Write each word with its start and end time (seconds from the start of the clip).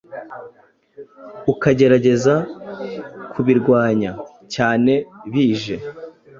ukagerageza 1.51 2.35
kubirwanya.cyane 3.31 4.95
bije 5.31 5.75